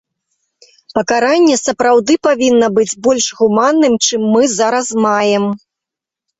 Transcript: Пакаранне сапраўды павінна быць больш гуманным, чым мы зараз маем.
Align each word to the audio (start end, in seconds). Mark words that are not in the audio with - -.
Пакаранне 0.97 1.57
сапраўды 1.67 2.17
павінна 2.29 2.67
быць 2.79 2.87
больш 3.09 3.29
гуманным, 3.43 3.93
чым 4.05 4.21
мы 4.33 4.41
зараз 4.59 4.87
маем. 5.09 5.45